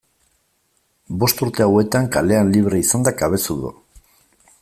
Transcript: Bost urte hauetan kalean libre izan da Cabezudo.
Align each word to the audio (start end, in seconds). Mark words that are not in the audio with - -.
Bost 1.23 1.43
urte 1.47 1.65
hauetan 1.67 2.09
kalean 2.17 2.51
libre 2.57 2.81
izan 2.87 3.07
da 3.09 3.15
Cabezudo. 3.21 3.75